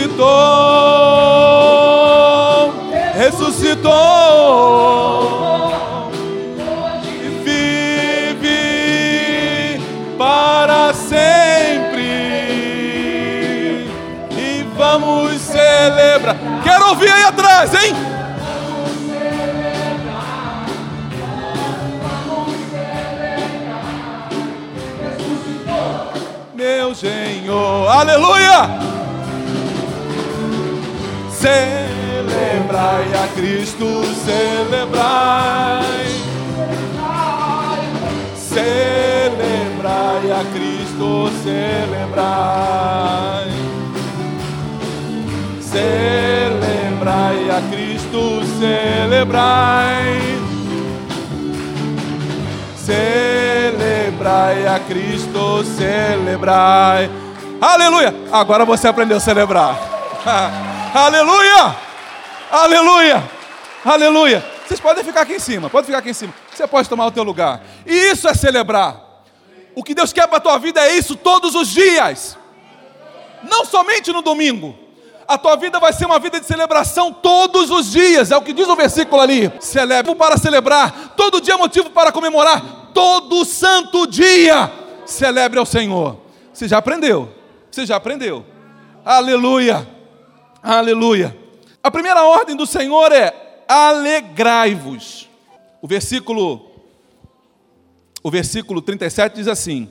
[0.00, 2.72] Ressuscitou,
[3.14, 3.90] ressuscitou,
[7.12, 9.80] e vive
[10.18, 12.00] para sempre.
[14.36, 16.36] E vamos celebrar.
[16.62, 17.94] Quero ouvir aí atrás, hein?
[28.20, 28.68] Aleluia!
[31.40, 36.06] Celebrai a Cristo, celebrai.
[38.52, 43.50] Celebrai a Cristo, celebrai.
[45.70, 48.22] Celebrai a Cristo,
[48.58, 50.20] celebrai.
[52.84, 57.19] Celebrai a Cristo, celebrai.
[57.60, 58.14] Aleluia!
[58.32, 59.76] Agora você aprendeu a celebrar.
[60.94, 61.76] Aleluia!
[62.50, 63.30] Aleluia!
[63.84, 64.44] Aleluia!
[64.66, 66.32] Vocês podem ficar aqui em cima, pode ficar aqui em cima.
[66.54, 67.60] Você pode tomar o teu lugar.
[67.84, 68.98] E isso é celebrar.
[69.74, 72.38] O que Deus quer para a tua vida é isso todos os dias.
[73.42, 74.78] Não somente no domingo.
[75.28, 78.30] A tua vida vai ser uma vida de celebração todos os dias.
[78.30, 79.52] É o que diz o versículo ali.
[79.60, 81.14] Celebre para celebrar.
[81.16, 82.90] Todo dia é motivo para comemorar.
[82.94, 84.70] Todo santo dia.
[85.04, 86.16] Celebre ao Senhor.
[86.52, 87.39] Você já aprendeu.
[87.70, 88.44] Você já aprendeu.
[89.04, 89.88] Aleluia.
[90.62, 91.36] Aleluia.
[91.82, 95.28] A primeira ordem do Senhor é alegrai-vos.
[95.80, 96.68] O versículo
[98.22, 99.88] o versículo 37 diz assim: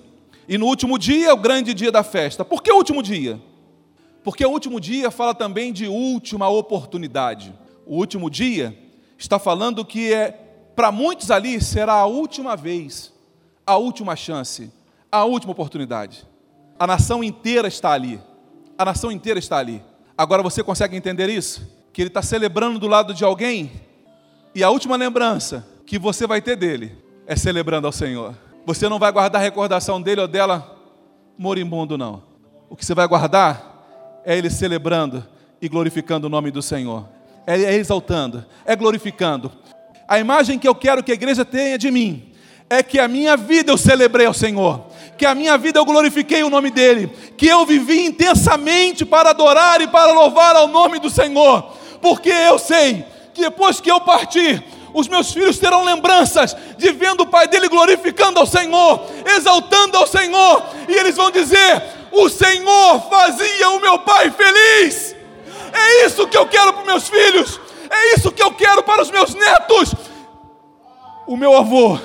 [0.47, 2.45] E no último dia é o grande dia da festa.
[2.45, 3.41] Por que o último dia?
[4.23, 7.53] Porque o último dia fala também de última oportunidade.
[7.85, 8.77] O último dia
[9.17, 10.31] está falando que é
[10.75, 13.11] para muitos ali será a última vez,
[13.65, 14.71] a última chance,
[15.11, 16.28] a última oportunidade.
[16.79, 18.19] A nação inteira está ali.
[18.77, 19.83] A nação inteira está ali.
[20.17, 21.69] Agora você consegue entender isso?
[21.91, 23.71] Que ele está celebrando do lado de alguém,
[24.53, 28.35] e a última lembrança que você vai ter dele é celebrando ao Senhor.
[28.65, 30.75] Você não vai guardar a recordação dele ou dela
[31.37, 32.23] moribundo, não.
[32.69, 35.25] O que você vai guardar é ele celebrando
[35.61, 37.07] e glorificando o nome do Senhor.
[37.45, 39.51] É, é exaltando, é glorificando.
[40.07, 42.33] A imagem que eu quero que a igreja tenha de mim
[42.69, 44.88] é que a minha vida eu celebrei ao Senhor
[45.19, 49.81] que a minha vida eu glorifiquei o nome dEle, que eu vivi intensamente para adorar
[49.81, 54.63] e para louvar ao nome do Senhor, porque eu sei que depois que eu partir,
[54.93, 59.01] os meus filhos terão lembranças de vendo o pai dele glorificando ao Senhor,
[59.35, 65.17] exaltando ao Senhor, e eles vão dizer: O Senhor fazia o meu pai feliz.
[65.73, 69.01] É isso que eu quero para os meus filhos, é isso que eu quero para
[69.01, 69.93] os meus netos.
[71.27, 71.99] O meu avô,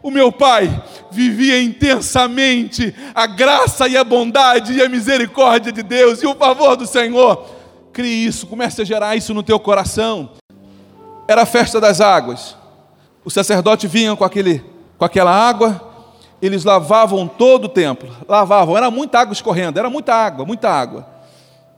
[0.00, 0.70] o meu pai,
[1.12, 6.76] vivia intensamente a graça e a bondade e a misericórdia de Deus e o favor
[6.76, 7.46] do Senhor.
[7.92, 10.30] Crie isso, comece a gerar isso no teu coração.
[11.28, 12.56] Era a festa das águas.
[13.24, 14.64] O sacerdote vinha com, aquele,
[14.98, 15.92] com aquela água,
[16.40, 21.06] eles lavavam todo o templo, lavavam, era muita água escorrendo, era muita água, muita água,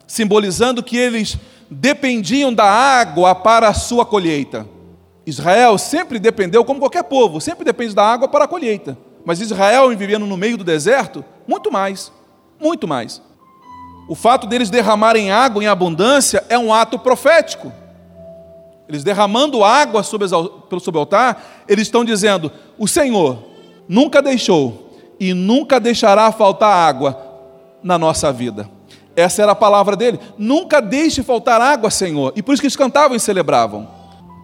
[0.07, 1.37] simbolizando que eles
[1.71, 4.67] dependiam da água para a sua colheita.
[5.27, 8.97] Israel sempre dependeu, como qualquer povo, sempre depende da água para a colheita.
[9.25, 12.13] Mas Israel, vivendo no meio do deserto, muito mais,
[12.61, 13.23] muito mais.
[14.09, 17.73] O fato deles derramarem água em abundância é um ato profético.
[18.89, 23.39] Eles derramando água sobre, sobre o altar, eles estão dizendo: o Senhor
[23.89, 27.19] nunca deixou e nunca deixará faltar água
[27.83, 28.69] na nossa vida.
[29.17, 30.19] Essa era a palavra dele.
[30.37, 32.33] Nunca deixe faltar água, Senhor.
[32.37, 33.89] E por isso que eles cantavam e celebravam.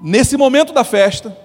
[0.03, 1.37] Nesse momento da festa,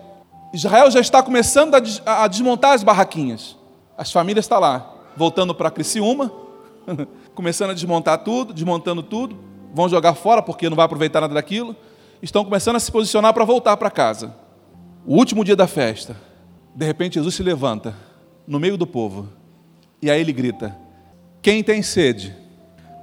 [0.56, 3.58] Israel já está começando a desmontar as barraquinhas.
[3.98, 6.32] As famílias estão lá, voltando para Criciúma,
[7.36, 9.38] começando a desmontar tudo, desmontando tudo,
[9.74, 11.76] vão jogar fora porque não vai aproveitar nada daquilo.
[12.22, 14.34] Estão começando a se posicionar para voltar para casa.
[15.06, 16.15] O último dia da festa,
[16.74, 17.94] de repente Jesus se levanta
[18.48, 19.28] no meio do povo
[20.02, 20.74] e aí ele grita:
[21.41, 22.34] Quem tem sede?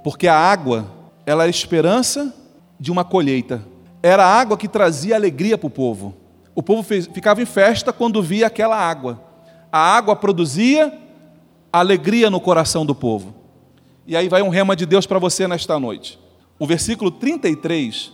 [0.03, 0.87] Porque a água,
[1.23, 2.33] ela é a esperança
[2.79, 3.63] de uma colheita.
[4.01, 6.22] Era a água que trazia alegria para o povo.
[6.55, 9.21] O povo ficava em festa quando via aquela água.
[9.71, 10.93] A água produzia
[11.71, 13.33] alegria no coração do povo.
[14.05, 16.19] E aí vai um rema de Deus para você nesta noite.
[16.59, 18.11] O versículo 33,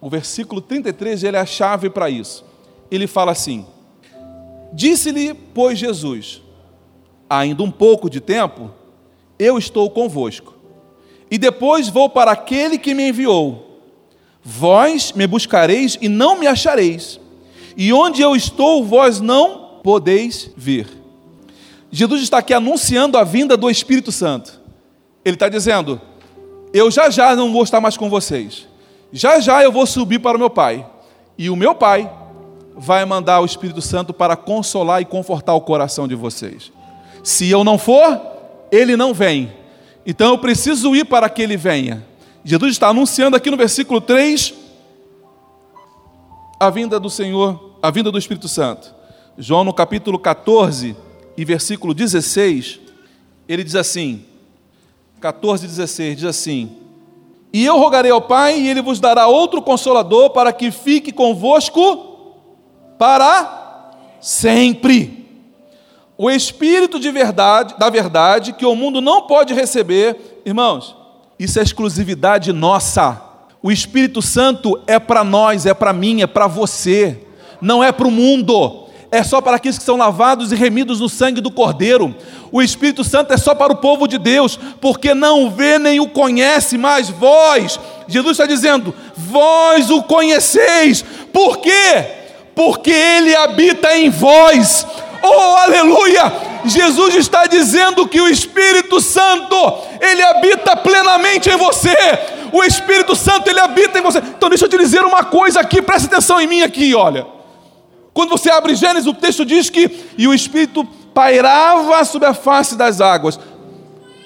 [0.00, 2.44] o versículo 33, ele é a chave para isso.
[2.90, 3.66] Ele fala assim:
[4.72, 6.40] Disse-lhe, pois, Jesus:
[7.28, 8.70] Ainda um pouco de tempo,
[9.38, 10.54] eu estou convosco.
[11.28, 13.80] E depois vou para aquele que me enviou.
[14.44, 17.21] Vós me buscareis e não me achareis
[17.76, 20.88] e onde eu estou, vós não podeis vir.
[21.90, 24.60] Jesus está aqui anunciando a vinda do Espírito Santo.
[25.24, 26.00] Ele está dizendo:
[26.72, 28.66] Eu já já não vou estar mais com vocês.
[29.12, 30.86] Já já eu vou subir para o meu Pai.
[31.36, 32.10] E o meu Pai
[32.74, 36.72] vai mandar o Espírito Santo para consolar e confortar o coração de vocês.
[37.22, 38.20] Se eu não for,
[38.70, 39.52] ele não vem.
[40.06, 42.04] Então eu preciso ir para que ele venha.
[42.44, 44.54] Jesus está anunciando aqui no versículo 3
[46.62, 48.94] a vinda do Senhor, a vinda do Espírito Santo.
[49.36, 50.96] João no capítulo 14
[51.36, 52.78] e versículo 16,
[53.48, 54.24] ele diz assim:
[55.20, 56.76] 14 e 16 diz assim:
[57.52, 62.28] E eu rogarei ao Pai, e ele vos dará outro consolador para que fique convosco
[62.96, 65.26] para sempre.
[66.16, 70.94] O Espírito de verdade, da verdade, que o mundo não pode receber, irmãos,
[71.40, 73.31] isso é exclusividade nossa.
[73.62, 77.18] O Espírito Santo é para nós, é para mim, é para você,
[77.60, 78.80] não é para o mundo.
[79.10, 82.14] É só para aqueles que são lavados e remidos no sangue do Cordeiro.
[82.50, 86.08] O Espírito Santo é só para o povo de Deus, porque não vê nem o
[86.08, 91.04] conhece, mas vós, Jesus está dizendo, vós o conheceis.
[91.30, 92.22] Por quê?
[92.54, 94.86] porque Ele habita em vós.
[95.22, 96.32] Oh, aleluia!
[96.64, 99.56] Jesus está dizendo que o Espírito Santo,
[100.00, 101.96] ele habita plenamente em você.
[102.52, 104.18] O Espírito Santo, ele habita em você.
[104.18, 107.26] Então, deixa eu te dizer uma coisa aqui, preste atenção em mim aqui, olha.
[108.12, 112.76] Quando você abre Gênesis, o texto diz que e o Espírito pairava sobre a face
[112.76, 113.38] das águas.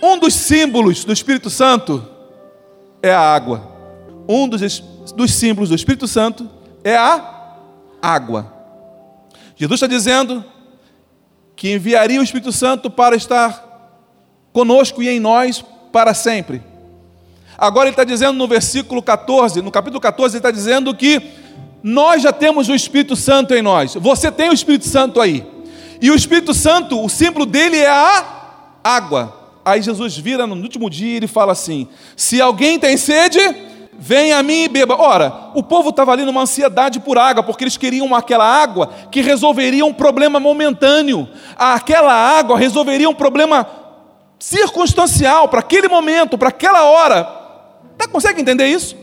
[0.02, 2.06] Um dos símbolos do Espírito Santo
[3.02, 3.70] é a água.
[4.28, 4.80] Um dos,
[5.14, 6.48] dos símbolos do Espírito Santo
[6.82, 7.20] é a
[8.02, 8.52] água.
[9.56, 10.44] Jesus está dizendo
[11.56, 13.64] que enviaria o Espírito Santo para estar
[14.52, 16.62] conosco e em nós para sempre.
[17.58, 21.22] Agora ele está dizendo no versículo 14, no capítulo 14, ele está dizendo que
[21.82, 23.94] nós já temos o Espírito Santo em nós.
[23.94, 25.46] Você tem o Espírito Santo aí.
[26.00, 28.24] E o Espírito Santo, o símbolo dele é a
[28.84, 29.34] água.
[29.64, 33.40] Aí Jesus vira no último dia e ele fala assim: Se alguém tem sede,
[33.98, 35.00] Venha a mim e beba.
[35.00, 39.20] Ora, o povo estava ali numa ansiedade por água, porque eles queriam aquela água que
[39.20, 41.28] resolveria um problema momentâneo.
[41.56, 43.66] Aquela água resolveria um problema
[44.38, 47.24] circunstancial para aquele momento, para aquela hora.
[47.96, 48.96] Tá, consegue entender isso?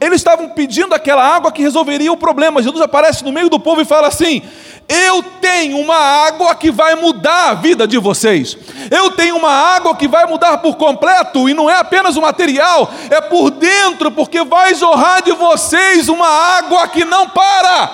[0.00, 2.62] Eles estavam pedindo aquela água que resolveria o problema.
[2.62, 4.42] Jesus aparece no meio do povo e fala assim:
[4.90, 8.58] eu tenho uma água que vai mudar a vida de vocês.
[8.90, 12.90] Eu tenho uma água que vai mudar por completo, e não é apenas o material,
[13.08, 17.90] é por dentro, porque vai jorrar de vocês uma água que não para.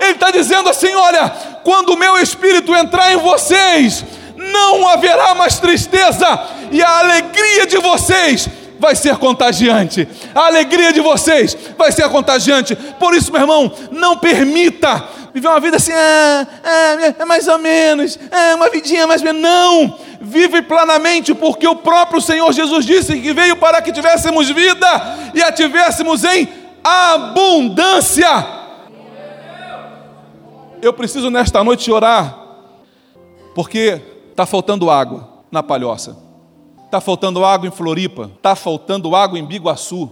[0.00, 1.28] Ele está dizendo assim: olha,
[1.62, 4.02] quando o meu espírito entrar em vocês,
[4.34, 10.08] não haverá mais tristeza, e a alegria de vocês vai ser contagiante.
[10.34, 12.74] A alegria de vocês vai ser contagiante.
[12.98, 17.58] Por isso, meu irmão, não permita viver uma vida assim, ah, ah, é mais ou
[17.58, 19.42] menos, ah, uma vidinha mais ou menos.
[19.42, 19.98] Não!
[20.20, 24.86] Vive plenamente, porque o próprio Senhor Jesus disse que veio para que tivéssemos vida
[25.34, 26.48] e a tivéssemos em
[26.84, 28.28] abundância.
[30.80, 32.38] Eu preciso nesta noite orar,
[33.54, 36.16] porque está faltando água na palhoça,
[36.84, 40.10] está faltando água em Floripa, está faltando água em Biguaçu,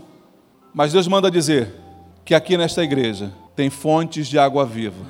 [0.75, 1.75] mas Deus manda dizer
[2.25, 5.05] que aqui nesta igreja tem fontes de água viva.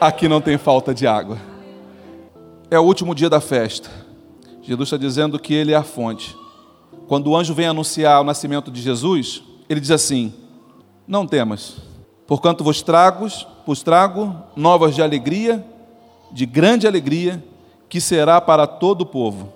[0.00, 1.38] Aqui não tem falta de água.
[2.70, 3.90] É o último dia da festa.
[4.62, 6.36] Jesus está dizendo que Ele é a fonte.
[7.06, 10.32] Quando o anjo vem anunciar o nascimento de Jesus, ele diz assim:
[11.06, 11.76] Não temas,
[12.26, 13.26] porquanto vos trago,
[13.66, 15.64] vos trago novas de alegria,
[16.30, 17.42] de grande alegria,
[17.88, 19.52] que será para todo o povo.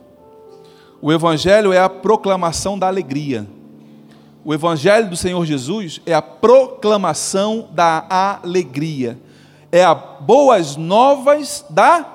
[1.01, 3.47] O Evangelho é a proclamação da alegria.
[4.47, 9.19] O Evangelho do Senhor Jesus é a proclamação da alegria.
[9.73, 12.07] É a boas novas da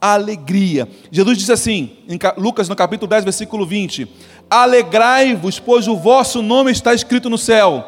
[0.00, 0.88] alegria.
[1.10, 4.08] Jesus disse assim, em Lucas no capítulo 10, versículo 20:
[4.48, 7.84] Alegrai-vos, pois o vosso nome está escrito no céu.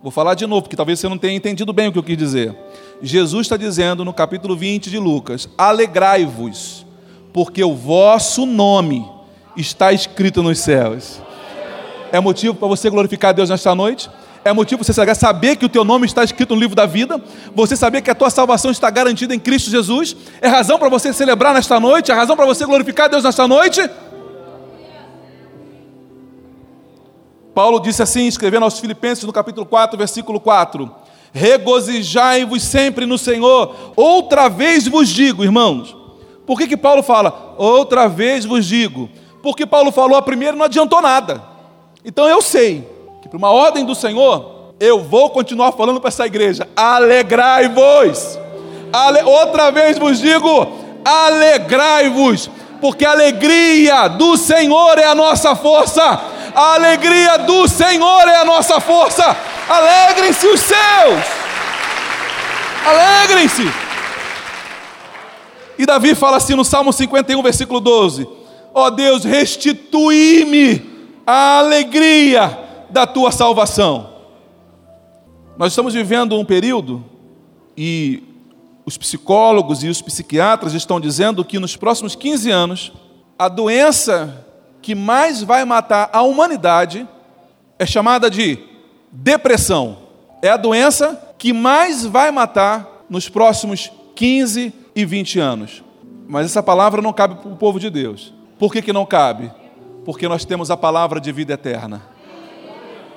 [0.00, 2.16] Vou falar de novo, porque talvez você não tenha entendido bem o que eu quis
[2.16, 2.56] dizer.
[3.02, 6.86] Jesus está dizendo no capítulo 20 de Lucas: Alegrai-vos,
[7.32, 9.04] porque o vosso nome
[9.56, 11.20] está escrito nos céus.
[12.12, 14.10] É motivo para você glorificar a Deus nesta noite?
[14.44, 17.18] É motivo para você saber que o teu nome está escrito no livro da vida?
[17.54, 20.14] Você saber que a tua salvação está garantida em Cristo Jesus?
[20.42, 22.12] É razão para você celebrar nesta noite?
[22.12, 23.88] É razão para você glorificar a Deus nesta noite?
[27.54, 30.90] Paulo disse assim, escrevendo aos Filipenses no capítulo 4, versículo 4:
[31.32, 33.92] Regozijai-vos sempre no Senhor.
[33.96, 35.96] Outra vez vos digo, irmãos.
[36.44, 37.54] Por que, que Paulo fala?
[37.56, 39.08] Outra vez vos digo.
[39.42, 41.51] Porque Paulo falou a primeira não adiantou nada.
[42.04, 42.88] Então eu sei
[43.20, 48.38] que por uma ordem do Senhor, eu vou continuar falando para essa igreja: alegrai-vos.
[48.92, 49.22] Ale...
[49.22, 50.66] Outra vez vos digo:
[51.04, 52.50] alegrai-vos,
[52.80, 56.02] porque a alegria do Senhor é a nossa força.
[56.54, 59.36] A alegria do Senhor é a nossa força.
[59.68, 61.24] Alegrem-se os seus.
[62.84, 63.72] Alegrem-se.
[65.78, 68.28] E Davi fala assim no Salmo 51, versículo 12:
[68.74, 70.91] Ó oh Deus, restitui-me
[71.26, 72.58] a alegria
[72.90, 74.10] da tua salvação.
[75.56, 77.04] Nós estamos vivendo um período
[77.76, 78.22] e
[78.84, 82.92] os psicólogos e os psiquiatras estão dizendo que nos próximos 15 anos
[83.38, 84.46] a doença
[84.80, 87.06] que mais vai matar a humanidade
[87.78, 88.58] é chamada de
[89.10, 89.98] depressão.
[90.42, 95.84] É a doença que mais vai matar nos próximos 15 e 20 anos.
[96.28, 98.32] Mas essa palavra não cabe para o povo de Deus.
[98.58, 99.52] Por que, que não cabe?
[100.04, 102.02] Porque nós temos a palavra de vida eterna.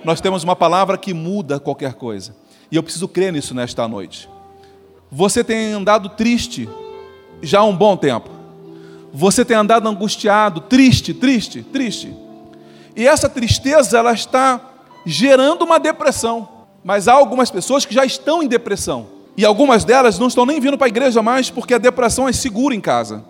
[0.03, 2.35] Nós temos uma palavra que muda qualquer coisa.
[2.71, 4.29] E eu preciso crer nisso nesta noite.
[5.11, 6.69] Você tem andado triste
[7.41, 8.29] já há um bom tempo.
[9.13, 12.13] Você tem andado angustiado, triste, triste, triste.
[12.95, 14.59] E essa tristeza ela está
[15.05, 16.49] gerando uma depressão.
[16.83, 19.07] Mas há algumas pessoas que já estão em depressão.
[19.37, 22.33] E algumas delas não estão nem vindo para a igreja mais porque a depressão é
[22.33, 23.23] segura em casa.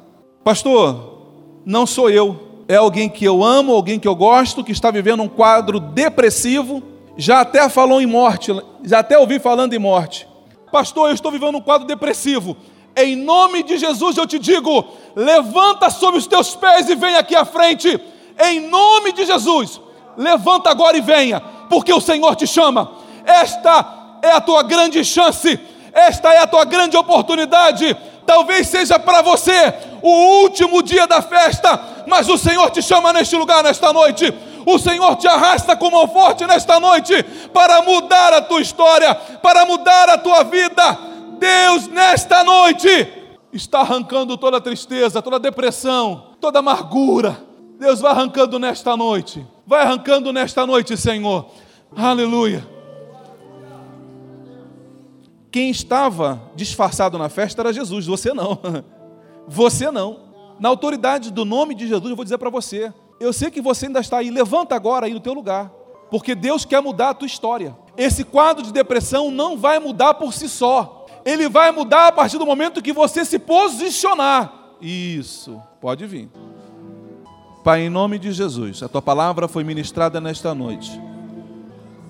[0.44, 1.22] Pastor,
[1.66, 2.45] não sou eu.
[2.68, 6.82] É alguém que eu amo, alguém que eu gosto, que está vivendo um quadro depressivo,
[7.16, 8.52] já até falou em morte,
[8.84, 10.28] já até ouvi falando em morte.
[10.72, 12.58] Pastor, eu estou vivendo um quadro depressivo.
[12.96, 14.84] Em nome de Jesus eu te digo:
[15.16, 18.00] levanta sobre os teus pés e vem aqui à frente.
[18.44, 19.80] Em nome de Jesus,
[20.18, 21.40] levanta agora e venha,
[21.70, 22.92] porque o Senhor te chama.
[23.24, 25.60] Esta é a tua grande chance
[25.96, 27.96] esta é a tua grande oportunidade.
[28.26, 33.36] Talvez seja para você o último dia da festa, mas o Senhor te chama neste
[33.36, 34.34] lugar, nesta noite.
[34.66, 37.24] O Senhor te arrasta com mão forte nesta noite
[37.54, 40.98] para mudar a tua história, para mudar a tua vida.
[41.38, 43.08] Deus, nesta noite,
[43.54, 47.40] está arrancando toda tristeza, toda depressão, toda amargura.
[47.78, 49.46] Deus vai arrancando nesta noite.
[49.68, 51.46] Vai arrancando nesta noite, Senhor.
[51.96, 52.75] Aleluia.
[55.56, 58.60] Quem estava disfarçado na festa era Jesus, você não.
[59.48, 60.20] Você não.
[60.60, 62.92] Na autoridade do nome de Jesus, eu vou dizer para você:
[63.22, 65.72] eu sei que você ainda está aí, levanta agora aí no teu lugar,
[66.12, 67.74] porque Deus quer mudar a tua história.
[67.96, 72.38] Esse quadro de depressão não vai mudar por si só, ele vai mudar a partir
[72.38, 74.52] do momento que você se posicionar.
[74.82, 76.30] Isso, pode vir.
[77.64, 81.00] Pai, em nome de Jesus, a tua palavra foi ministrada nesta noite,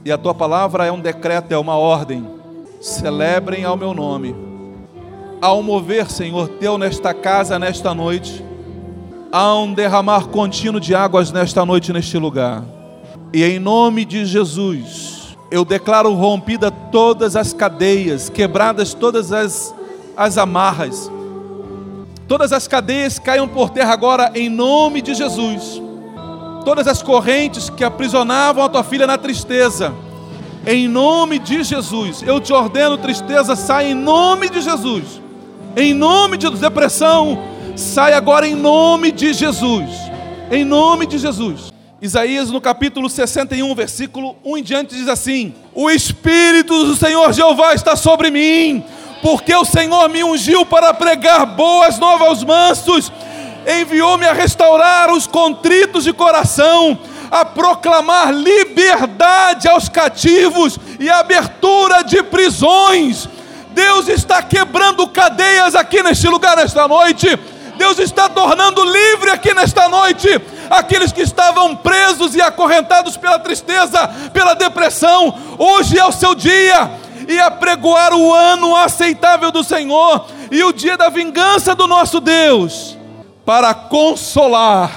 [0.04, 2.35] e a tua palavra é um decreto, é uma ordem
[2.86, 4.36] celebrem ao meu nome.
[5.42, 8.46] Ao mover, Senhor, teu nesta casa, nesta noite,
[9.32, 12.64] há um derramar contínuo de águas nesta noite, neste lugar.
[13.34, 19.74] E em nome de Jesus, eu declaro rompida todas as cadeias, quebradas todas as,
[20.16, 21.12] as amarras.
[22.28, 25.82] Todas as cadeias caiam por terra agora, em nome de Jesus.
[26.64, 29.92] Todas as correntes que aprisionavam a tua filha na tristeza,
[30.66, 32.24] em nome de Jesus.
[32.24, 35.22] Eu te ordeno, tristeza, sai em nome de Jesus.
[35.76, 37.38] Em nome de depressão,
[37.76, 39.90] sai agora em nome de Jesus.
[40.52, 41.74] Em nome de Jesus.
[42.02, 47.74] Isaías no capítulo 61, versículo 1 em diante diz assim: O espírito do Senhor Jeová
[47.74, 48.84] está sobre mim,
[49.22, 53.12] porque o Senhor me ungiu para pregar boas novas aos mansos,
[53.80, 56.98] enviou-me a restaurar os contritos de coração
[57.32, 63.28] a proclamar liberdade aos cativos e abertura de prisões.
[63.72, 67.28] Deus está quebrando cadeias aqui neste lugar nesta noite.
[67.78, 70.30] Deus está tornando livre aqui nesta noite
[70.70, 75.38] aqueles que estavam presos e acorrentados pela tristeza, pela depressão.
[75.58, 76.92] Hoje é o seu dia
[77.28, 82.98] e apregoar o ano aceitável do Senhor e o dia da vingança do nosso Deus
[83.46, 84.92] para consolar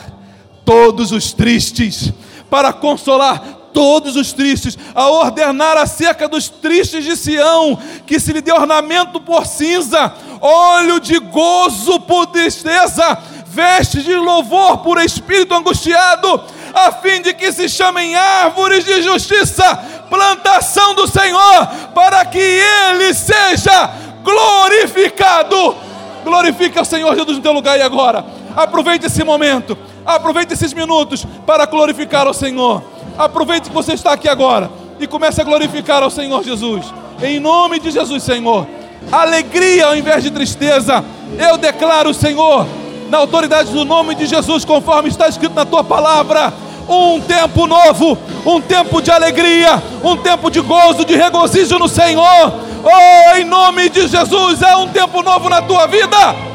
[0.64, 2.12] todos os tristes,
[2.50, 8.40] para consolar todos os tristes, a ordenar acerca dos tristes de Sião, que se lhe
[8.40, 16.42] dê ornamento por cinza, óleo de gozo por tristeza, veste de louvor por espírito angustiado,
[16.74, 19.76] a fim de que se chamem árvores de justiça,
[20.10, 23.90] plantação do Senhor, para que ele seja
[24.22, 25.76] glorificado.
[26.24, 28.24] Glorifica o Senhor Jesus no teu lugar e agora.
[28.56, 29.78] Aproveite esse momento.
[30.08, 32.82] Aproveite esses minutos para glorificar ao Senhor.
[33.18, 36.86] Aproveite que você está aqui agora e comece a glorificar ao Senhor Jesus.
[37.22, 38.66] Em nome de Jesus, Senhor.
[39.12, 41.04] Alegria ao invés de tristeza.
[41.38, 42.66] Eu declaro, Senhor,
[43.10, 46.54] na autoridade do nome de Jesus, conforme está escrito na tua palavra,
[46.88, 52.54] um tempo novo, um tempo de alegria, um tempo de gozo, de regozijo no Senhor.
[52.82, 56.47] Oh, em nome de Jesus, é um tempo novo na tua vida.